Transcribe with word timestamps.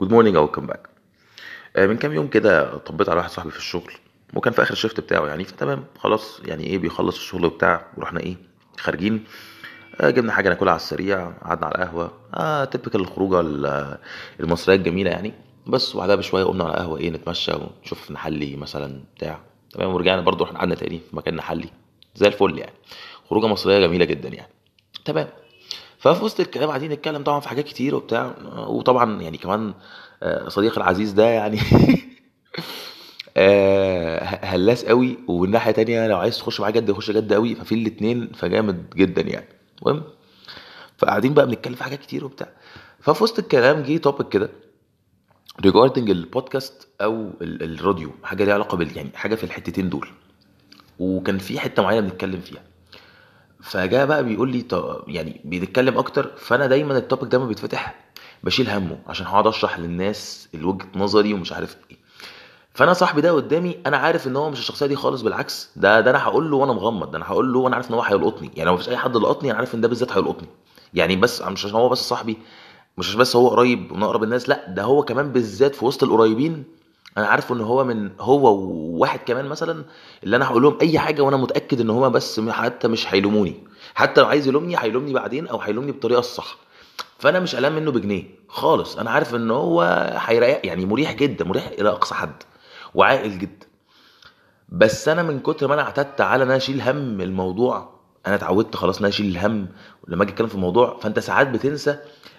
good 0.00 0.12
morning 0.12 0.36
أو 0.36 0.42
welcome 0.42 0.66
back 0.66 0.88
من 1.78 1.96
كام 1.96 2.12
يوم 2.12 2.26
كده 2.28 2.76
طبيت 2.78 3.08
على 3.08 3.18
واحد 3.18 3.30
صاحبي 3.30 3.50
في 3.50 3.56
الشغل 3.58 3.92
وكان 4.34 4.52
في 4.52 4.62
آخر 4.62 4.72
ال 4.72 4.77
shift 4.77 5.00
بتاعه 5.00 5.26
يعني 5.26 5.44
فتمام 5.44 5.84
خلاص 5.98 6.40
يعني 6.44 6.64
إيه 6.66 6.78
بيخلص 6.78 7.16
الشغل 7.16 7.48
بتاعه 7.48 7.86
ورحنا 7.96 8.20
إيه 8.20 8.36
خارجين. 8.78 9.24
آه، 10.00 10.10
جبنا 10.10 10.32
حاجة 10.32 10.48
ناكلها 10.48 10.72
على 10.72 10.80
السريع 10.80 11.30
قعدنا 11.30 11.66
على 11.66 11.74
القهوة. 11.74 12.12
آه 12.34 12.64
typical 12.64 13.00
الخروجة 13.00 13.40
ال- 13.40 13.98
المصريه 14.40 14.76
الجميله 14.76 15.10
يعني. 15.10 15.32
بس 15.66 15.94
وبعدها 15.94 16.16
بشوية 16.16 16.44
قمنا 16.44 16.64
على 16.64 16.74
قهوه 16.74 16.98
إيه 16.98 17.10
نتمشى 17.10 17.52
ونشوف 17.52 18.10
نحلي 18.10 18.56
مثلا 18.56 19.00
بتاع. 19.16 19.40
تمام 19.70 19.94
ورجعنا 19.94 20.20
برضو 20.20 20.44
رحنا 20.44 20.58
قعدنا 20.58 20.74
تاني 20.74 20.98
في 20.98 21.16
مكان 21.16 21.34
نحلي. 21.36 21.68
زي 22.14 22.26
الفل 22.26 22.58
يعني. 22.58 22.72
خروجة 23.30 23.46
مصرية 23.46 23.86
جميلة 23.86 24.04
جدا 24.04 24.28
يعني. 24.28 24.52
تمام. 25.04 25.28
ففي 25.98 26.24
وسط 26.24 26.40
الكلام 26.40 26.68
قاعدين 26.68 26.92
نتكلم 26.92 27.22
طبعا 27.22 27.40
في 27.40 27.48
حاجات 27.48 27.64
كتير 27.64 27.94
وبتاع 27.94 28.34
وطبعا 28.68 29.22
يعني 29.22 29.38
كمان 29.38 29.74
آه، 30.22 30.48
صديقي 30.48 30.76
العزيز 30.76 31.12
ده 31.12 31.24
يعني 31.28 31.58
آه، 33.36 34.24
هلاس 34.44 34.84
قوي 34.84 35.18
والناحيه 35.28 35.72
تانية 35.72 36.06
لو 36.08 36.16
عايز 36.18 36.38
تخش 36.38 36.60
معاه 36.60 36.70
جد 36.70 36.88
يخش 36.88 37.10
جد 37.10 37.32
قوي 37.32 37.54
ففي 37.54 37.74
الاتنين 37.74 38.32
فجامد 38.32 38.90
جدا 38.96 39.22
يعني. 39.22 39.48
المهم 39.82 40.02
فقاعدين 40.98 41.34
بقى 41.34 41.46
بنتكلم 41.46 41.74
في 41.74 41.84
حاجات 41.84 42.00
كتير 42.00 42.24
وبتاع. 42.24 42.48
ففي 43.00 43.22
وسط 43.24 43.38
الكلام 43.38 43.82
جه 43.82 43.96
topic 43.96 44.28
كده 44.28 44.50
regarding 45.60 46.10
ال 46.10 46.20
podcast 46.20 46.88
أو 47.00 47.30
ال- 47.42 47.62
الراديو 47.78 48.10
حاجة 48.22 48.44
ليها 48.44 48.54
علاقة 48.54 48.76
بال 48.76 48.96
يعني 48.96 49.10
حاجة 49.14 49.34
في 49.34 49.44
الحتتين 49.44 49.88
دول. 49.88 50.08
وكان 50.98 51.38
في 51.38 51.60
حتة 51.60 51.82
معينة 51.82 52.00
بنتكلم 52.08 52.40
فيها. 52.40 52.62
فجاء 53.60 54.06
بقى 54.06 54.24
بيقول 54.24 54.50
لي 54.50 54.64
يعني 55.06 55.40
بيتكلم 55.44 55.98
أكتر 55.98 56.30
فأنا 56.36 56.66
دايما 56.66 56.98
التوبيك 56.98 57.28
ده 57.32 57.38
ما 57.38 57.46
بيتفتح 57.46 57.94
بشيل 58.44 58.70
همه 58.70 58.98
عشان 59.06 59.26
هقعد 59.26 59.46
أشرح 59.46 59.78
للناس 59.78 60.48
وجهه 60.62 60.86
نظري 60.94 61.32
ومش 61.34 61.52
عارف 61.52 61.76
إيه. 61.90 61.96
فأنا 62.74 62.92
صاحبي 62.92 63.20
ده 63.20 63.32
قدامي 63.32 63.76
أنا 63.86 63.96
عارف 63.96 64.26
إن 64.26 64.36
هو 64.36 64.50
مش 64.50 64.58
الشخصية 64.58 64.86
دي 64.86 64.96
خالص 64.96 65.22
بالعكس 65.22 65.70
ده 65.76 66.00
ده 66.00 66.10
أنا 66.10 66.22
هقول 66.22 66.50
له 66.50 66.56
وأنا 66.56 66.72
مغمض 66.72 67.10
ده 67.10 67.18
أنا 67.18 67.26
هقول 67.26 67.52
له 67.52 67.58
وأنا 67.58 67.76
عارف 67.76 67.90
إن 67.90 67.94
هو 67.94 68.02
هيلقطني 68.02 68.50
يعني 68.54 68.64
لو 68.70 68.74
مفيش 68.74 68.88
أي 68.88 68.96
حد 68.96 69.16
لقطني 69.16 69.50
أنا 69.50 69.58
عارف 69.58 69.74
إن 69.74 69.80
ده 69.80 69.88
بالذات 69.88 70.12
هيلقطني. 70.12 70.48
يعني 70.94 71.16
بس 71.16 71.42
مش 71.42 71.64
عشان 71.64 71.76
هو 71.76 71.88
بس 71.88 71.98
صاحبي 71.98 72.38
مش 72.98 73.14
بس 73.14 73.36
هو 73.36 73.48
قريب 73.48 73.92
من 73.92 74.02
اقرب 74.02 74.22
الناس 74.22 74.48
لأ 74.48 74.68
ده 74.68 74.82
هو 74.82 75.02
كمان 75.02 75.32
بالذات 75.32 75.74
في 75.74 75.84
وسط 75.84 76.02
القريبين 76.02 76.64
أنا 77.16 77.26
عارف 77.26 77.52
ان 77.52 77.60
هو 77.60 77.84
من 77.84 78.10
هو 78.20 78.54
وواحد 78.56 79.18
كمان 79.26 79.44
مثلا 79.46 79.84
اللي 80.24 80.36
أنا 80.36 80.46
هقول 80.46 80.62
لهم 80.62 80.78
اي 80.82 80.98
حاجة 80.98 81.22
وأنا 81.22 81.36
متأكد 81.36 81.80
ان 81.80 81.90
هما 81.90 82.08
بس 82.08 82.40
حتى 82.40 82.88
مش 82.88 83.14
هيلوموني. 83.14 83.54
حتى 83.94 84.20
لو 84.20 84.26
عايز 84.26 84.46
يلومني 84.48 84.76
هيلومني 84.78 85.12
بعدين 85.12 85.46
أو 85.46 85.60
هيلومني 85.60 85.92
بالطريقة 85.92 86.18
الصح. 86.18 86.56
فأنا 87.18 87.40
مش 87.40 87.56
قلقان 87.56 87.72
منه 87.72 87.90
بجنيه. 87.90 88.24
خالص. 88.48 88.96
أنا 88.98 89.10
عارف 89.10 89.34
إن 89.34 89.50
هو 89.50 89.82
هيريح 90.26 90.60
يعني 90.64 90.86
مريح 90.86 91.12
جدا 91.12 91.44
مريح 91.44 91.66
إلى 91.66 91.88
أقصى 91.88 92.14
حد. 92.14 92.42
وعاقل 92.94 93.38
جدا. 93.38 93.66
بس 94.68 95.08
أنا 95.08 95.22
من 95.22 95.40
كتر 95.40 95.68
ما 95.68 95.74
أنا 95.74 95.82
اعتدت 95.82 96.20
على 96.20 96.42
إن 96.42 96.48
أنا 96.48 96.56
أشيل 96.56 96.80
هم 96.82 97.20
الموضوع 97.20 97.97
أنا 98.28 98.36
اتعودت 98.36 98.76
خلاص 98.76 98.96
ان 98.98 99.04
أنا 99.04 99.08
اشيل 99.14 99.26
الهم 99.26 99.66
لما 100.08 100.22
أجي 100.22 100.32
اتكلم 100.32 100.46
في 100.46 100.54
الموضوع 100.54 100.98
فانت 101.02 101.18
ساعات 101.18 101.48
بتنسى 101.48 101.96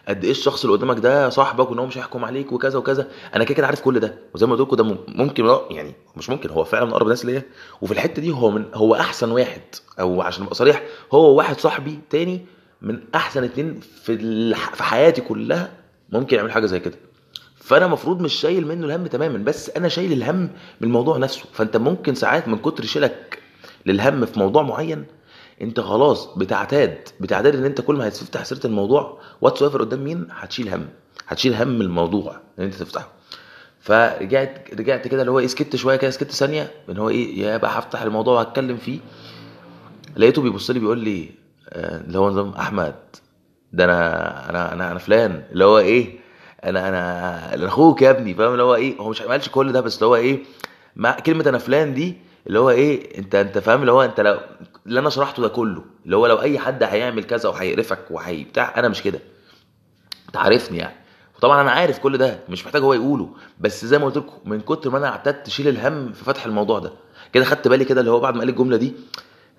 قد 0.07 0.23
إيه 0.23 0.31
الشخص 0.31 0.65
اللي 0.65 0.77
قدامك 0.77 0.99
ده 0.99 1.29
صاحبك 1.29 1.69
وان 1.71 1.79
هو 1.79 1.85
مش 1.85 1.97
هيحكم 1.97 2.25
عليك 2.25 2.51
وكذا 2.51 2.79
وكذا. 2.79 3.07
أنا 3.35 3.43
كده 3.43 3.55
كده 3.55 3.67
عارف 3.67 3.81
كل 3.81 3.99
ده 3.99 4.15
وزي 4.35 4.45
ما 4.45 4.51
قلت 4.55 4.61
لكم 4.61 4.75
ده 4.75 4.83
مم- 4.83 4.97
ممكن 5.07 5.57
يعني 5.71 5.93
مش 6.17 6.29
ممكن 6.29 6.49
هو 6.49 6.63
فعلا 6.63 6.85
من 6.85 6.91
أقرب 6.91 7.03
الناس 7.05 7.25
ليا. 7.25 7.43
وفي 7.81 7.91
الحتة 7.93 8.21
دي 8.21 8.31
هو 8.31 8.51
من 8.51 8.65
هو 8.73 8.95
أحسن 8.95 9.31
واحد 9.31 9.61
أو 9.99 10.21
عشان 10.21 10.43
أبقى 10.43 10.55
صريح 10.55 10.83
هو 11.13 11.35
واحد 11.37 11.59
صاحبي 11.59 11.99
تاني 12.09 12.45
من 12.81 12.99
أحسن 13.15 13.43
اتنين 13.43 13.79
في. 14.03 14.53
في 14.73 14.83
حياتي 14.83 15.21
كلها 15.21 15.71
ممكن 16.09 16.37
يعمل 16.37 16.51
حاجة 16.51 16.65
زي 16.65 16.79
كده. 16.79 16.95
فأنا 17.55 17.85
المفروض 17.85 18.21
مش 18.21 18.33
شايل 18.33 18.67
منه 18.67 18.85
الهم 18.85 19.07
تماما 19.07 19.37
بس 19.37 19.69
أنا 19.69 19.87
شايل 19.87 20.11
الهم 20.11 20.37
من 20.81 20.87
الموضوع 20.87 21.17
نفسه. 21.17 21.43
فأنت 21.53 21.77
ممكن 21.77 22.15
ساعات 22.15 22.47
من 22.47 22.57
كتر 22.57 22.85
شيلك 22.85 23.39
للهم 23.85 24.25
في 24.25 24.39
موضوع 24.39 24.61
معين 24.63 25.05
انت 25.61 25.79
خلاص 25.79 26.25
بتعتاد 26.37 26.97
بتعتاد 27.19 27.55
ان 27.55 27.65
انت 27.65 27.81
كل 27.81 27.95
ما 27.95 28.07
هتفتح 28.07 28.43
سيرة 28.43 28.59
الموضوع 28.65 29.19
whatsoever 29.41 29.81
قدام 29.81 30.03
مين 30.03 30.27
هتشيل 30.31 30.69
هم 30.69 30.87
هتشيل 31.27 31.53
هم 31.55 31.81
الموضوع 31.81 32.35
ان 32.59 32.63
انت 32.63 32.73
تفتحه. 32.75 33.07
فرجعت 33.81 34.67
رجعت 34.79 35.07
كده 35.07 35.21
اللي 35.21 35.31
هو 35.31 35.39
إيه 35.39 35.47
سكت 35.47 35.75
شوية 35.75 35.95
كده 35.95 36.11
سكت 36.11 36.31
ثانية 36.31 36.71
ان 36.89 36.97
هو 36.97 37.09
إيه 37.09 37.39
يا 37.41 37.57
بقى 37.57 37.79
هفتح 37.79 38.01
الموضوع 38.01 38.33
وهتكلم 38.37 38.77
فيه. 38.77 38.99
لقيته 40.17 40.41
بيبص 40.41 40.69
لي 40.71 40.79
بيقول 40.79 40.99
لي 40.99 41.29
آه، 41.69 42.01
اللي 42.01 42.19
هو 42.19 42.29
نظام 42.29 42.49
أحمد 42.53 42.95
ده 43.73 43.83
أنا 43.85 44.49
أنا 44.49 44.73
أنا 44.73 44.91
أنا 44.91 44.99
فلان. 44.99 45.43
اللي 45.51 45.65
هو 45.65 45.77
إيه 45.79 46.19
أنا 46.63 46.89
أنا 46.89 47.53
أنا 47.55 47.67
أخوك 47.67 48.01
يا 48.01 48.09
ابني. 48.09 48.33
فاهم؟ 48.35 48.51
اللي 48.51 48.63
هو 48.63 48.75
إيه 48.75 48.97
هو 48.99 49.09
مش 49.09 49.21
ما 49.21 49.27
قالش 49.31 49.49
كل 49.49 49.71
ده 49.71 49.81
بس 49.81 49.95
اللي 49.95 50.05
هو 50.05 50.15
إيه 50.15 50.39
مع 50.95 51.11
كلمة 51.19 51.49
أنا 51.49 51.57
فلان 51.57 51.93
دي 51.93 52.17
اللي 52.47 52.59
هو 52.59 52.69
إيه 52.69 53.17
أنت 53.19 53.35
أنت 53.35 53.57
فاهم؟ 53.57 53.81
اللي 53.81 53.91
هو 53.91 54.01
أنت 54.01 54.19
لو 54.19 54.39
اللي 54.85 54.99
أنا 54.99 55.09
شرحته 55.09 55.41
ده 55.41 55.47
كله 55.47 55.83
اللي 56.05 56.15
هو 56.15 56.27
لو 56.27 56.41
أي 56.41 56.59
حد 56.59 56.83
هيعمل 56.83 57.23
كذا 57.23 57.49
وهيقرفك 57.49 57.99
وهي 58.11 58.43
بتاع 58.43 58.73
أنا 58.77 58.87
مش 58.87 59.01
كده. 59.01 59.19
أنت 60.27 60.37
عارفني 60.37 60.77
يعني. 60.77 60.95
وطبعا 61.37 61.61
أنا 61.61 61.71
عارف 61.71 61.99
كل 61.99 62.17
ده 62.17 62.39
مش 62.49 62.65
محتاج 62.65 62.81
هو 62.81 62.93
يقوله 62.93 63.29
بس 63.59 63.85
زي 63.85 63.97
ما 63.97 64.05
قلت 64.05 64.17
لكم 64.17 64.49
من 64.49 64.61
كتر 64.61 64.89
ما 64.89 64.97
أنا 64.97 65.07
اعتدت 65.07 65.47
اشيل 65.47 65.67
الهم 65.67 66.13
في 66.13 66.23
فتح 66.23 66.45
الموضوع 66.45 66.79
ده. 66.79 66.91
كده 67.33 67.43
خدت 67.45 67.67
بالي 67.67 67.85
كده 67.85 67.99
اللي 67.99 68.11
هو 68.11 68.19
بعد 68.19 68.33
ما 68.33 68.39
قال 68.39 68.49
الجملة 68.49 68.77
دي 68.77 68.93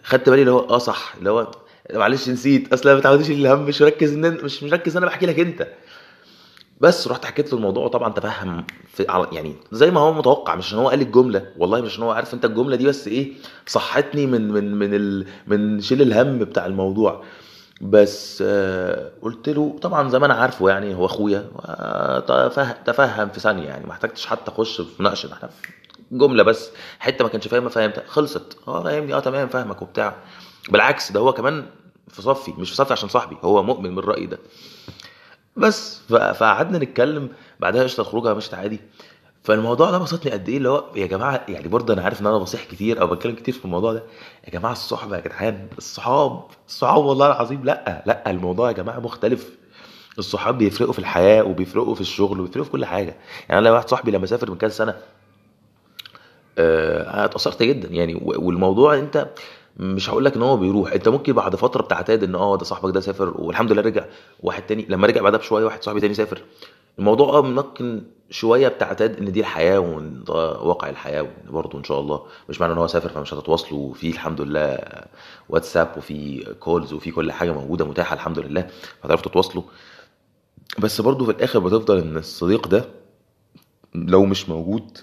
خدت 0.05 0.29
بالي 0.29 0.41
اللي 0.41 0.53
هو 0.53 0.59
آه 0.61 0.79
صح 0.79 1.15
اللي 1.19 1.31
هو 1.31 1.51
معلش 1.95 2.29
نسيت 2.29 2.73
أصل 2.73 2.83
أنا 2.89 2.95
ما 2.95 3.01
بتعودش 3.01 3.31
الهم 3.31 3.65
مش 3.65 3.83
مركز 3.83 4.13
إن 4.13 4.45
مش 4.45 4.63
مركز 4.63 4.97
إن 4.97 5.03
أنا 5.03 5.11
بحكي 5.11 5.27
لك 5.27 5.39
أنت. 5.41 5.69
بس 6.81 7.09
رحت 7.09 7.25
حكيت 7.25 7.53
له 7.53 7.59
الموضوع 7.59 7.85
وطبعا 7.85 8.13
تفهم 8.13 8.65
في 8.93 9.27
يعني 9.33 9.57
زي 9.73 9.91
ما 9.91 10.01
هو 10.01 10.13
متوقع 10.13 10.55
مش 10.55 10.67
عشان 10.67 10.79
هو 10.79 10.89
قال 10.89 11.01
الجملة. 11.01 11.47
والله 11.59 11.81
مش 11.81 11.91
عشان 11.93 12.03
هو 12.05 12.11
عارف 12.11 12.35
أنت 12.35 12.45
الجملة 12.45 12.77
دي 12.77 12.87
بس 12.87 13.09
إيه 13.09 13.33
صحتني 13.67 14.27
من 14.27 14.49
من 14.51 14.75
من 14.75 14.95
ال 14.95 15.27
من 15.47 15.81
شيل 15.81 16.03
الهم 16.03 16.39
بتاع 16.39 16.67
الموضوع. 16.67 17.23
بس 17.81 18.45
آه 18.47 19.11
قلت 19.23 19.49
له 19.49 19.79
طبعا 19.83 20.09
زي 20.09 20.19
ما 20.19 20.27
أنا 20.27 20.35
عارفه 20.35 20.69
يعني 20.71 20.95
هو 20.95 21.07
أخويا. 21.07 21.49
تفه- 22.29 22.73
تفهم 22.73 23.29
في 23.29 23.41
ثانية 23.41 23.65
يعني 23.69 23.87
ما 23.87 23.93
احتجتش 23.93 24.27
حتى 24.27 24.51
أخش 24.51 24.81
في 24.81 25.03
مناقشة. 25.03 25.33
إحنا 25.33 25.51
جملة 26.13 26.43
بس 26.43 26.71
حتة 26.99 27.25
ما 27.25 27.31
كانش 27.31 27.49
فاهمها 27.49 27.69
فهمتها 27.69 28.05
خلصت. 28.07 28.59
آه 28.69 28.83
فاهمني 28.83 29.15
آه 29.15 29.21
تمام 29.21 29.49
فاهمك 29.49 29.83
وبتاع. 29.83 30.17
بالعكس 30.71 31.13
ده 31.13 31.21
هو 31.21 31.33
كمان 31.33 31.65
في 32.09 32.23
صفي 32.23 32.53
مش 32.59 32.71
في 32.71 32.77
صفي 32.77 32.93
عشان 32.93 33.09
صاحبي 33.09 33.37
هو 33.43 33.63
مؤمن 33.63 33.91
من 33.93 33.99
الراي 33.99 34.27
ده. 34.27 34.39
بس. 35.56 36.00
فقعدنا 36.09 36.78
نتكلم 36.78 37.28
بعدها 37.61 37.83
قشطة 37.83 38.00
الخروجة 38.00 38.34
مشت 38.34 38.55
عادي. 38.55 38.81
فالموضوع 39.43 39.91
ده 39.91 39.99
بسطني 39.99 40.33
قد 40.33 40.49
إيه 40.49 40.56
اللي 40.56 40.69
هو 40.69 40.84
يا 40.97 41.06
جماعة 41.06 41.44
يعني 41.49 41.69
برضه 41.69 41.94
أنا 41.94 42.03
عارف 42.03 42.21
إن 42.21 42.27
أنا 42.27 42.38
بصيح 42.38 42.65
كتير 42.65 43.00
أو 43.00 43.06
بتكلم 43.06 43.34
كتير 43.34 43.55
في 43.55 43.65
الموضوع 43.65 43.93
ده. 43.93 44.03
يا 44.44 44.50
جماعة 44.50 44.72
الصحبة 44.72 45.16
يا 45.16 45.21
جدعان 45.21 45.69
الصحاب 45.78 46.44
الصحاب 46.69 47.05
والله 47.05 47.27
العظيم 47.27 47.65
لأ 47.65 48.03
لأ 48.06 48.31
الموضوع 48.31 48.69
يا 48.69 48.72
جماعة 48.72 48.99
مختلف. 48.99 49.50
الصحاب 50.19 50.59
بيفرقوا 50.59 50.93
في 50.93 50.99
الحياة 50.99 51.43
وبيفرقوا 51.44 51.94
في 51.94 52.00
الشغل 52.00 52.41
وبيفرقوا 52.41 52.65
في 52.65 52.71
كل 52.71 52.84
حاجة. 52.84 53.16
يعني 53.49 53.60
أنا 53.60 53.71
واحد 53.72 53.89
صاحبي 53.89 54.10
لما 54.10 54.27
سافر 54.27 54.50
من 54.50 54.56
كذا 54.59 54.71
سنة 54.71 54.94
آه، 56.59 57.25
اتأثرت 57.25 57.62
جدا. 57.62 57.89
يعني 57.89 58.15
والموضوع 58.25 58.94
أنت 58.99 59.28
مش 59.81 60.11
هقول 60.11 60.25
لك 60.25 60.37
إن 60.37 60.43
هو 60.43 60.57
بيروح. 60.57 60.93
أنت 60.93 61.09
ممكن 61.09 61.33
بعد 61.33 61.57
فترة 61.57 61.83
بتعتاد 61.83 62.25
إن 62.25 62.35
آه 62.35 62.57
ده 62.57 62.65
صاحبك 62.65 62.95
ده 62.95 63.01
سافر 63.01 63.33
والحمد 63.39 63.73
لله 63.73 63.83
رجع 63.83 64.05
واحد 64.43 64.63
تاني 64.63 64.87
لما 64.89 65.07
رجع 65.07 65.23
بعدها 65.23 65.39
بشوية 65.39 65.65
واحد 65.65 65.83
صاحبي 65.83 66.01
تاني 66.01 66.15
سافر. 66.15 66.43
الموضوع 66.99 67.39
آه 67.39 67.43
ممكن 67.43 68.03
شوية 68.31 68.69
بتعتاد 68.69 69.19
إن 69.19 69.33
دي 69.33 69.41
الحياة 69.41 69.79
وإن 69.79 70.25
ده 70.25 70.35
واقع 70.61 70.89
الحياة 70.91 71.27
برضه 71.51 71.79
إن 71.79 71.85
شاء 71.85 72.01
الله. 72.01 72.23
مش 72.49 72.61
معنى 72.61 72.73
إن 72.73 72.79
هو 72.79 72.87
سافر 72.87 73.09
فمش 73.09 73.35
هتتواصلوا. 73.35 73.91
وفي 73.91 74.11
الحمد 74.11 74.41
لله 74.41 74.79
واتساب 75.49 75.95
وفي 75.97 76.45
كولز 76.61 76.93
وفي 76.93 77.11
كل 77.11 77.33
حاجة 77.33 77.53
موجودة 77.53 77.85
متاحة 77.85 78.15
الحمد 78.15 78.39
لله 78.39 78.67
هتعرفوا 79.05 79.31
تتواصلوا. 79.31 79.65
بس 80.79 81.01
برضه 81.01 81.25
في 81.25 81.31
الآخر 81.31 81.59
بتفضل 81.59 81.99
إن 81.99 82.17
الصديق 82.17 82.69
ده 82.69 82.85
لو 83.95 84.25
مش 84.25 84.49
موجود 84.49 84.99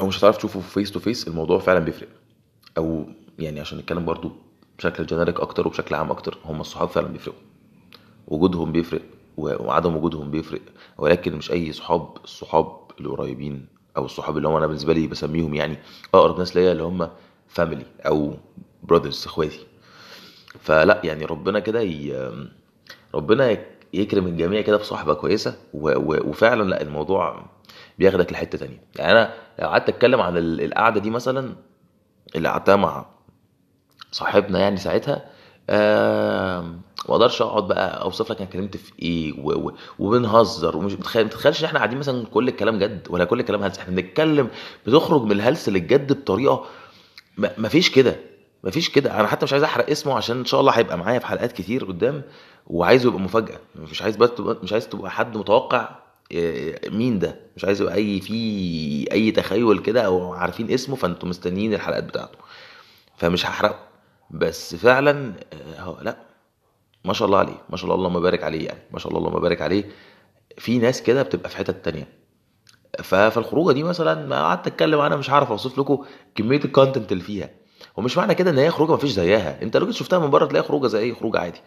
أو 0.00 0.06
مش 0.06 0.18
هتعرف 0.18 0.36
تشوفه 0.36 0.60
face 0.60 0.92
to 0.92 1.00
face 1.00 1.28
الموضوع 1.28 1.58
فعلا 1.58 1.78
بيفرق. 1.78 2.08
أو 2.78 3.06
يعني 3.42 3.60
عشان 3.60 3.78
نتكلم 3.78 4.04
برضو 4.04 4.32
بشكل 4.78 5.06
generic 5.06 5.40
أكتر 5.40 5.66
وبشكل 5.66 5.94
عام 5.94 6.10
أكتر 6.10 6.38
هم 6.44 6.60
الصحاب 6.60 6.88
فعلا 6.88 7.06
بيفرقوا. 7.08 7.40
وجودهم 8.28 8.72
بيفرق 8.72 9.02
وعدم 9.36 9.96
وجودهم 9.96 10.30
بيفرق 10.30 10.60
ولكن 10.98 11.34
مش 11.36 11.52
أي 11.52 11.72
صحاب 11.72 12.16
الصحاب 12.24 12.76
القريبين 13.00 13.66
أو 13.96 14.04
الصحاب 14.04 14.36
اللي 14.36 14.48
هم 14.48 14.56
أنا 14.56 14.66
بالنسبة 14.66 14.92
لي 14.94 15.06
بسميهم 15.06 15.54
يعني 15.54 15.78
أقرب 16.14 16.38
ناس 16.38 16.56
ليا 16.56 16.72
اللي 16.72 16.82
هم 16.82 17.08
family 17.48 17.86
أو 18.06 18.34
brothers 18.82 19.24
إخواتي. 19.26 19.60
فلا 20.60 21.00
يعني 21.04 21.24
ربنا 21.24 21.58
كده 21.58 21.80
ي... 21.80 22.30
ربنا 23.14 23.50
يك- 23.50 23.68
يكرم 23.92 24.26
الجميع 24.26 24.60
كده 24.60 24.76
بصحبة 24.76 25.14
كويسة 25.14 25.56
و... 25.74 25.88
و... 25.90 26.28
وفعلا 26.30 26.62
لا 26.70 26.82
الموضوع 26.82 27.44
بياخدك 27.98 28.32
لحتة 28.32 28.58
تانية. 28.58 28.82
يعني 28.96 29.12
أنا 29.12 29.34
لو 29.58 29.68
قعدت 29.68 29.88
أتكلم 29.88 30.20
عن 30.20 30.36
ال- 30.36 30.60
القعدة 30.60 31.00
دي 31.00 31.10
مثلا 31.10 31.54
اللي 32.36 32.48
قعدتها 32.48 32.76
مع 32.76 33.06
صاحبنا 34.12 34.58
يعني 34.58 34.76
ساعتها 34.76 35.24
آم، 35.70 36.80
ما 37.08 37.14
أقدرش 37.14 37.42
اقعد 37.42 37.68
بقى 37.68 38.02
اوصف 38.02 38.30
لك 38.30 38.36
أنا 38.40 38.48
اتكلمت 38.48 38.76
في 38.76 38.92
إيه. 39.02 39.34
وبنهزر 39.98 40.76
ومش 40.76 40.92
متخيل 40.92 41.24
متخيلش 41.24 41.60
إن 41.60 41.64
إحنا 41.64 41.78
قاعدين 41.78 41.98
مثلا 41.98 42.26
كل 42.26 42.48
الكلام 42.48 42.78
جد 42.78 43.06
ولا 43.10 43.24
كل 43.24 43.40
الكلام 43.40 43.62
هلس 43.62 43.78
إحنا 43.78 43.94
بنتكلم 43.94 44.48
بتخرج 44.86 45.22
من 45.22 45.32
الهلس 45.32 45.68
للجد 45.68 46.12
بطريقة 46.12 46.64
ما 47.58 47.68
فيش 47.68 47.90
كده 47.90 48.16
ما 48.64 48.70
فيش 48.70 48.88
كده. 48.90 49.20
أنا 49.20 49.28
حتى 49.28 49.44
مش 49.44 49.52
عايز 49.52 49.64
أحرق 49.64 49.90
اسمه 49.90 50.14
عشان 50.14 50.38
إن 50.38 50.44
شاء 50.44 50.60
الله 50.60 50.72
هيبقى 50.72 50.98
معايا 50.98 51.18
في 51.18 51.26
حلقات 51.26 51.52
كتير 51.52 51.84
قدام 51.84 52.22
وعايزه 52.66 53.08
يبقى 53.08 53.20
مفاجأة. 53.20 53.58
مش 53.76 54.02
عايز 54.02 54.16
بس 54.16 54.30
مش 54.40 54.72
عايز 54.72 54.88
تبقى 54.88 55.10
حد 55.10 55.36
متوقع 55.36 55.88
إيه، 56.30 56.90
مين 56.90 57.18
ده؟ 57.18 57.36
مش 57.56 57.64
عايز 57.64 57.80
يبقى 57.80 57.94
أي 57.94 58.20
في 58.20 59.08
أي 59.12 59.30
تخيل 59.30 59.78
كده 59.78 60.00
أو 60.02 60.32
عارفين 60.32 60.70
اسمه 60.70 60.96
فأنتوا 60.96 61.28
مستنيين 61.28 61.74
الحلقات 61.74 62.04
بتاعته. 62.04 62.38
فمش 63.16 63.46
هحرقه. 63.46 63.91
بس 64.32 64.74
فعلا 64.74 65.32
آه، 65.78 65.98
لا. 66.02 66.16
ما 67.04 67.12
شاء 67.12 67.26
الله 67.26 67.38
عليه 67.38 67.62
ما 67.70 67.76
شاء 67.76 67.84
الله 67.84 67.94
اللهم 67.94 68.20
بارك 68.22 68.42
عليه 68.44 68.66
يعني. 68.66 68.80
ما 68.90 68.98
شاء 68.98 69.08
الله 69.12 69.18
اللهم 69.28 69.40
بارك 69.42 69.62
عليه. 69.62 69.84
في 70.58 70.78
ناس 70.78 71.02
كده 71.02 71.22
بتبقى 71.22 71.50
في 71.50 71.56
حتت 71.56 71.84
تانية. 71.84 72.08
فالخروجه 73.02 73.72
دي 73.72 73.82
مثلا 73.82 74.26
ما 74.26 74.42
قعدت 74.42 74.66
أتكلم 74.66 75.00
عنها 75.00 75.16
مش 75.16 75.30
عارف 75.30 75.50
أوصف 75.50 75.78
لكم 75.78 76.04
كمية 76.34 76.64
الكونتنت 76.64 77.12
اللي 77.12 77.22
فيها. 77.24 77.50
ومش 77.96 78.16
معنى 78.18 78.34
كده 78.34 78.50
إن 78.50 78.58
هي 78.58 78.70
خروجة 78.70 78.90
ما 78.90 78.96
فيش 78.96 79.10
زيها. 79.10 79.62
أنت 79.62 79.76
لو 79.76 79.90
شفتها 79.90 80.18
من 80.18 80.30
بره 80.30 80.46
تلاقي 80.46 80.62
خروجة 80.64 80.86
زي 80.86 80.98
أي 81.02 81.14
خروجة 81.14 81.38
عادي. 81.38 81.60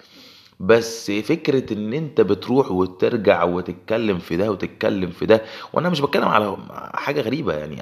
بس 0.60 1.12
فكرة 1.12 1.74
إن 1.74 1.94
أنت 1.94 2.22
بتروح 2.22 2.72
وترجع 2.72 3.44
وتتكلم 3.44 4.20
في 4.20 4.38
ده 4.38 4.52
وتتكلم 4.52 5.10
في 5.12 5.26
ده 5.26 5.42
وأنا 5.74 5.90
مش 5.90 6.02
بتكلم 6.02 6.28
على 6.28 6.58
حاجة 6.94 7.22
غريبة 7.22 7.54
يعني. 7.54 7.82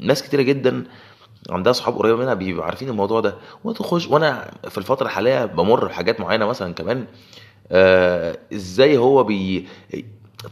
ناس 0.00 0.22
كتيرة 0.22 0.42
جدا 0.42 0.84
عندها 1.50 1.72
صحاب 1.72 1.96
قريبة 1.98 2.16
منها 2.18 2.34
بيبقوا 2.34 2.64
عارفين 2.64 2.88
الموضوع 2.88 3.20
ده. 3.20 3.34
وتخش 3.64 4.06
وأنا 4.08 4.50
في 4.68 4.78
الفترة 4.78 5.06
الحالية 5.06 5.44
بمر 5.44 5.84
بحاجات 5.86 6.20
معينة 6.20 6.46
مثلا 6.46 6.74
كمان 6.74 7.04
آه 7.72 8.38
إزاي 8.52 8.96
هو 8.96 9.24
بي 9.24 9.68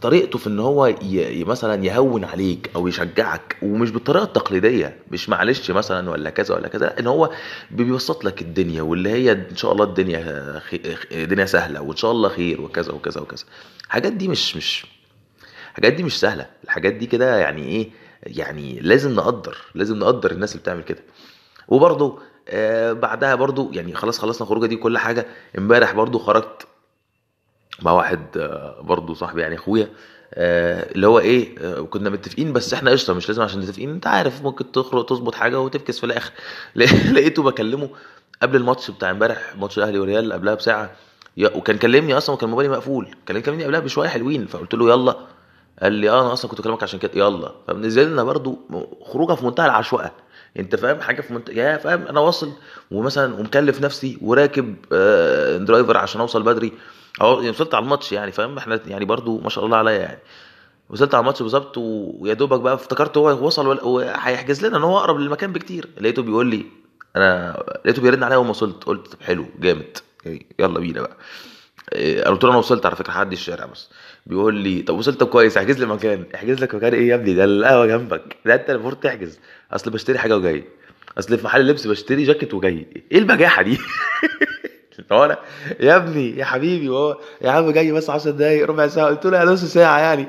طريقته 0.01 0.39
في 0.39 0.47
إن 0.47 0.59
هو 0.59 0.87
ي... 0.87 1.43
مثلا 1.43 1.85
يهون 1.85 2.23
عليك 2.23 2.69
أو 2.75 2.87
يشجعك 2.87 3.57
ومش 3.61 3.91
بالطريقة 3.91 4.23
التقليدية 4.23 4.95
مش 5.11 5.29
معلش 5.29 5.71
مثلا 5.71 6.09
ولا 6.09 6.29
كذا 6.29 6.55
ولا 6.55 6.67
كذا 6.67 6.99
إن 6.99 7.07
هو 7.07 7.29
بيبسط 7.71 8.23
لك 8.25 8.41
الدنيا 8.41 8.81
واللي 8.81 9.09
هي 9.09 9.31
إن 9.31 9.55
شاء 9.55 9.71
الله 9.71 9.83
الدنيا 9.85 10.59
خي... 10.59 10.79
الدنيا 11.11 11.45
سهلة 11.45 11.81
وإن 11.81 11.95
شاء 11.97 12.11
الله 12.11 12.29
خير 12.29 12.61
وكذا 12.61 12.91
وكذا 12.93 13.21
وكذا. 13.21 13.43
الحاجات 13.85 14.13
دي 14.13 14.27
مش 14.27 14.55
مش 14.57 14.85
الحاجات 15.69 15.93
دي 15.93 16.03
مش 16.03 16.19
سهلة. 16.19 16.45
الحاجات 16.63 16.93
دي 16.93 17.05
كده 17.05 17.37
يعني 17.37 17.61
إيه 17.63 17.89
يعني 18.23 18.79
لازم 18.79 19.15
نقدر 19.15 19.57
لازم 19.75 19.99
نقدر 19.99 20.31
الناس 20.31 20.51
اللي 20.51 20.61
بتعمل 20.61 20.83
كده. 20.83 21.03
وبرضه 21.67 22.19
آه 22.49 22.93
بعدها 22.93 23.35
برضه 23.35 23.69
يعني 23.73 23.93
خلاص 23.95 24.19
خلصنا 24.19 24.41
الخروجه 24.43 24.65
دي 24.65 24.75
كل 24.75 24.97
حاجة 24.97 25.25
امبارح 25.57 25.91
برضه 25.93 26.19
خرجت 26.19 26.67
مع 27.81 27.91
واحد 27.91 28.37
آه، 28.37 28.81
برضه 28.81 29.13
صاحبي 29.13 29.41
يعني 29.41 29.55
اخويا 29.55 29.89
آه، 30.33 30.91
اللي 30.91 31.07
هو 31.07 31.19
إيه 31.19 31.55
آه، 31.59 31.81
كنا 31.81 32.09
متفقين 32.09 32.53
بس 32.53 32.73
إحنا 32.73 32.91
قشطة 32.91 33.13
مش 33.13 33.27
لازم 33.29 33.41
عشان 33.41 33.59
متفقين 33.59 33.89
انت 33.89 34.07
عارف 34.07 34.41
ممكن 34.43 34.71
تخرج 34.71 35.05
تظبط 35.05 35.35
حاجة 35.35 35.59
وتفكس 35.59 35.99
في 35.99 36.05
الآخر. 36.05 36.31
لقيته 37.13 37.43
بكلمه 37.43 37.89
قبل 38.41 38.55
الماتش 38.57 38.91
بتاع 38.91 39.11
امبارح 39.11 39.55
ماتش 39.57 39.77
الأهلي 39.77 39.99
والريال 39.99 40.33
قبلها 40.33 40.53
بساعة 40.55 40.91
وكان 41.37 41.77
كلمني 41.77 42.17
أصلا 42.17 42.35
وكان 42.35 42.49
موبايلي 42.49 42.73
مقفول 42.73 43.15
كان 43.25 43.41
كلمني 43.41 43.63
قبلها 43.63 43.79
بشوية 43.79 44.07
حلوين 44.09 44.45
فقلت 44.45 44.73
له 44.73 44.89
يلا. 44.89 45.17
قال 45.81 45.93
لي 45.93 46.09
آه 46.09 46.21
أنا 46.21 46.33
أصلا 46.33 46.51
كنت 46.51 46.61
بكلمك 46.61 46.83
عشان 46.83 46.99
كده. 46.99 47.11
يلا. 47.15 47.51
فنزلنا 47.67 48.23
برضو 48.23 48.59
خروجه 49.05 49.33
في 49.33 49.45
منتهى 49.45 49.65
العشوائية. 49.65 50.13
أنت 50.59 50.75
فاهم 50.75 51.01
حاجة 51.01 51.21
في 51.21 51.33
منتهى 51.33 51.55
يا 51.55 51.77
فاهم 51.77 52.01
أنا 52.07 52.19
واصل 52.19 52.51
ومثلا 52.91 53.35
ومكلف 53.35 53.81
نفسي 53.81 54.17
وراكب 54.21 54.75
آه 54.91 55.57
driver 55.57 55.97
عشان 55.97 56.21
أوصل 56.21 56.43
بدري. 56.43 56.71
أو 57.21 57.37
يعني 57.37 57.49
وصلت 57.49 57.75
على 57.75 57.83
الماتش 57.83 58.11
يعني 58.11 58.31
فاهم؟ 58.31 58.57
إحنا 58.57 58.79
يعني 58.87 59.05
برضو 59.05 59.39
ما 59.39 59.49
شاء 59.49 59.65
الله 59.65 59.77
عليا 59.77 59.99
يعني. 59.99 60.19
وصلت 60.89 61.13
على 61.15 61.21
الماتش 61.21 61.41
بالظبط 61.41 61.77
ويا 61.77 62.33
دوبك 62.33 62.59
بقى 62.59 62.73
افتكرت 62.73 63.17
هو 63.17 63.45
وصل 63.45 63.67
وهيحجز 63.83 64.65
لنا 64.65 64.77
إن 64.77 64.83
هو 64.83 64.97
أقرب 64.97 65.19
للمكان 65.19 65.53
بكتير. 65.53 65.89
لقيته 66.01 66.21
بيقول 66.21 66.47
لي 66.47 66.65
أنا 67.15 67.63
لقيته 67.85 68.01
بيرن 68.01 68.23
عليا 68.23 68.37
وما 68.37 68.49
وصلت. 68.49 68.83
قلت 68.83 69.07
طب 69.07 69.21
حلو 69.21 69.45
جامد. 69.59 69.97
يلا 70.59 70.79
بينا 70.79 71.01
بقى. 71.01 71.17
قلت 72.25 72.43
له 72.43 72.49
أنا 72.49 72.57
وصلت 72.57 72.85
على 72.85 72.95
فكرة 72.95 73.11
هعدي 73.11 73.35
الشارع 73.35 73.65
بس. 73.65 73.89
بيقول 74.25 74.55
لي 74.55 74.81
طب 74.81 74.97
وصلت 74.97 75.23
كويس 75.23 75.57
احجز 75.57 75.79
لي 75.79 75.85
مكان. 75.85 76.23
احجز 76.35 76.59
لك 76.63 76.75
مكان 76.75 76.93
إيه 76.93 77.07
يا 77.07 77.15
ابني؟ 77.15 77.33
ده 77.33 77.43
القهوة 77.43 77.85
جنبك. 77.85 78.37
ده 78.45 78.55
أنت 78.55 78.69
المفروض 78.69 78.95
تحجز. 78.95 79.39
أصل 79.71 79.91
بشتري 79.91 80.17
حاجة 80.19 80.37
وجاي. 80.37 80.63
أصل 81.19 81.37
في 81.37 81.45
محل 81.45 81.67
لبس 81.67 81.87
بشتري 81.87 82.23
جاكيت 82.23 82.53
وجاي. 82.53 82.87
إيه 83.11 83.17
البجاحة 83.17 83.61
دي؟ 83.61 83.77
هو 85.11 85.25
أنا؟ 85.25 85.37
يا 85.79 85.95
ابني 85.95 86.37
يا 86.37 86.45
حبيبي 86.45 86.89
وهو 86.89 87.17
يا 87.41 87.51
عم 87.51 87.71
جاي 87.71 87.91
بس 87.91 88.09
10 88.09 88.31
دقايق 88.31 88.65
ربع 88.67 88.87
ساعة. 88.87 89.07
قلت 89.07 89.25
له 89.25 89.43
نص 89.43 89.63
ساعة 89.65 89.99
يعني. 89.99 90.27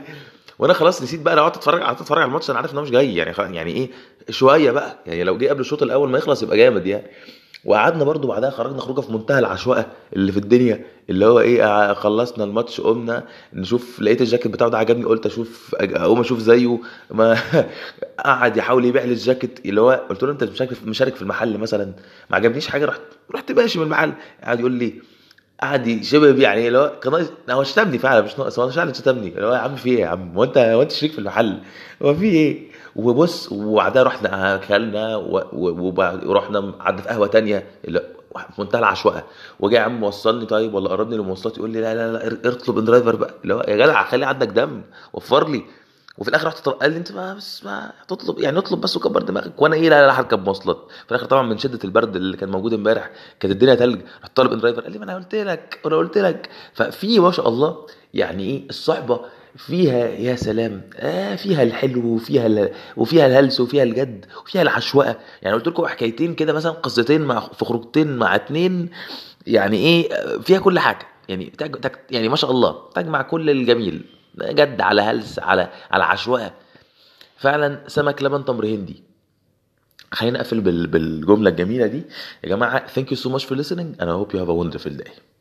وأنا 0.59 0.73
خلاص 0.73 1.03
نسيت 1.03 1.21
بقى 1.21 1.37
لو 1.37 1.43
قعدت 1.43 1.57
أتفرج 1.57 1.81
قعدت 1.83 2.01
أتفرج 2.01 2.19
على 2.19 2.29
الماتش 2.29 2.51
أنا 2.51 2.59
عارف 2.59 2.73
إن 2.73 2.79
هو 2.79 2.85
مش 2.85 2.91
جاي. 2.91 3.17
يعني 3.17 3.57
يعني 3.57 3.73
إيه؟ 3.73 3.91
شوية 4.31 4.71
بقى. 4.71 4.99
يعني 5.07 5.25
لو 5.25 5.39
جه 5.39 5.49
قبل 5.49 5.61
الشوط 5.61 5.83
الأول 5.83 6.11
ما 6.11 6.19
يخلص 6.19 6.43
يبقى 6.43 6.57
جامد 6.57 6.87
يعني. 6.87 7.07
وقعدنا 7.65 8.05
برضو 8.05 8.29
بعدها 8.29 8.51
خرجنا 8.51 8.81
خروجة 8.81 9.01
في 9.01 9.13
منتهى 9.13 9.39
العشوائيه 9.39 9.87
اللي 10.17 10.33
في 10.33 10.39
الدنيا 10.39 10.85
اللي 11.11 11.27
هو 11.27 11.41
إيه 11.41 11.93
خلصنا 11.93 12.45
الماتش 12.45 12.81
قمنا 12.81 13.25
نشوف 13.53 14.01
لقيت 14.01 14.21
الجاكيت 14.21 14.53
بتاعه 14.53 14.71
ده 14.71 14.79
عجبني 14.79 15.05
قلت 15.05 15.27
أشوف 15.27 15.75
أقوم 15.81 16.21
أشوف 16.21 16.39
زيه 16.39 16.79
ما 17.11 17.39
قعد 18.25 18.57
يحاول 18.57 18.85
يبيع 18.85 19.05
لي 19.05 19.13
الجاكيت 19.13 19.61
اللي 19.67 19.81
هو 19.81 20.07
قلت 20.11 20.23
له 20.23 20.33
أنت 20.33 20.45
مشارك 20.45 20.71
مشارك 20.85 21.15
في 21.15 21.23
المحل 21.23 21.59
مثلا 21.59 21.85
ما 22.31 22.37
عجبنيش 22.37 22.69
حاجة 22.69 22.85
رحت 22.85 23.01
رحت 23.35 23.53
ماشي 23.53 23.79
من 23.79 23.85
المحل 23.85 24.13
قعد 24.45 24.61
يقول 24.61 24.73
لي 24.73 24.95
قعد 25.63 26.01
شبه 26.03 26.43
يعني 26.43 26.69
اللي 26.69 26.79
هو 26.79 26.99
كان 27.03 27.27
هو 27.51 27.65
شتمني 27.65 27.99
فعلا 27.99 28.21
مش 28.21 28.39
ناقص 28.39 28.59
هو 28.59 28.71
فعلا 28.71 28.93
شتمني 28.93 29.29
اللي 29.29 29.47
هو 29.47 29.53
يا 29.53 29.59
عم 29.59 29.77
في 29.77 29.89
إيه 29.91 30.01
يا 30.01 30.07
عم 30.07 30.33
هو 30.37 30.45
أنت 30.45 30.59
هو 30.59 30.83
أنت 30.83 30.91
شريك 30.93 31.13
في 31.13 31.19
المحل 31.19 31.59
هو 32.03 32.15
في 32.15 32.25
إيه؟ 32.25 32.72
وبص 32.97 33.53
وبعدها 33.53 34.03
رحنا 34.03 34.55
أكلنا 34.55 35.17
ورحنا 35.17 36.61
قعدنا 36.61 37.03
في 37.03 37.09
قهوة 37.09 37.27
تانية 37.27 37.67
في 37.83 38.01
منتهى 38.59 38.79
العشوائية. 38.79 39.25
وجاي 39.61 39.81
يا 39.81 39.85
عم 39.85 40.03
وصلني 40.03 40.47
طيب 40.47 40.75
ولا 40.75 40.89
قربني 40.89 41.17
للمواصلات؟ 41.17 41.59
يقول 41.59 41.71
لي 41.71 41.81
لا 41.81 41.95
لا 41.95 42.13
لا 42.13 42.49
اطلب 42.49 42.79
driver 42.85 43.17
بقى. 43.17 43.35
اللي 43.43 43.55
هو 43.55 43.61
يا 43.69 43.77
جدع 43.77 44.05
خلي 44.05 44.27
عندك 44.27 44.49
دم 44.49 44.83
وفر 45.13 45.49
لي. 45.49 45.63
وفي 46.19 46.31
الآخر 46.31 46.47
رحت 46.47 46.69
قال 46.69 46.91
لي 46.91 46.97
أنت 46.97 47.13
ما 47.13 47.35
بس 47.35 47.65
ما 47.65 47.93
تطلب 48.09 48.39
يعني 48.39 48.59
اطلب 48.59 48.81
بس 48.81 48.97
وكبر 48.97 49.23
دماغك. 49.23 49.63
وأنا 49.63 49.75
إيه 49.75 49.91
لا 49.91 50.07
لا 50.07 50.21
هركب 50.21 50.45
مواصلات. 50.45 50.79
في 51.05 51.11
الآخر 51.11 51.27
طبعا 51.27 51.43
من 51.43 51.59
شدة 51.59 51.79
البرد 51.85 52.17
اللي 52.17 52.37
كان 52.37 52.49
موجود 52.49 52.73
امبارح 52.73 53.11
كانت 53.41 53.55
الدنيا 53.55 53.75
تلج. 53.75 54.01
رحت 54.23 54.37
طالب 54.37 54.53
driver 54.61 54.81
قال 54.83 54.93
لي 54.93 54.99
ما 54.99 55.05
أنا 55.05 55.15
قلت 55.15 55.35
لك 55.35 55.81
وأنا 55.85 55.97
قلت 55.97 56.19
لك. 56.19 56.51
ففي 56.75 57.21
ما 57.21 57.31
شاء 57.31 57.49
الله 57.49 57.87
يعني 58.15 58.45
إيه 58.45 58.69
الصحبة 58.69 59.21
فيها 59.57 60.09
يا 60.09 60.37
سلام 60.37 60.83
آه 60.97 61.37
فيها 61.37 61.63
الحلو 61.63 62.07
وفيها 62.07 62.47
ال... 62.47 62.73
وفيها 62.97 63.27
الهلس 63.27 63.61
وفيها 63.61 63.83
الجد 63.83 64.27
وفيها 64.45 64.63
العشوائيه 64.63 65.19
يعني 65.43 65.57
قلت 65.57 65.67
لكم 65.69 65.87
حكايتين 65.87 66.35
كده 66.35 66.53
مثلا 66.53 66.73
قصتين 66.73 67.21
مع 67.21 67.41
في 67.41 67.65
خروجتين 67.65 68.17
مع 68.17 68.35
اتنين 68.35 68.91
يعني 69.47 69.77
إيه 69.77 70.09
فيها 70.39 70.59
كل 70.59 70.79
حاجة. 70.79 71.07
يعني 71.29 71.53
تج... 71.59 71.77
تج... 71.77 71.91
يعني 72.11 72.29
ما 72.29 72.37
شاء 72.37 72.51
الله 72.51 72.91
تجمع 72.95 73.23
كل 73.23 73.51
الجميل. 73.51 74.05
جد 74.43 74.81
على 74.81 75.03
هلس 75.03 75.39
على 75.39 75.69
على 75.91 76.05
عشوائيه 76.05 76.55
فعلا 77.37 77.85
سمك 77.87 78.23
لبن 78.23 78.45
تمر 78.45 78.67
هندي. 78.67 79.03
خلينا 80.13 80.39
نقفل 80.39 80.61
بال... 80.61 80.87
بالجملة 80.87 81.51
الجميلة 81.51 81.87
دي. 81.87 82.03
يا 82.45 82.49
جماعة 82.49 82.87
thank 82.87 83.07
you 83.09 83.17
so 83.17 83.29
much 83.29 83.45
for 83.45 83.57
listening. 83.57 83.97
I 84.01 84.05
hope 84.05 84.33
you 84.33 84.39
have 84.39 84.49
a 84.49 84.55
wonderful 84.55 84.97
day. 85.05 85.32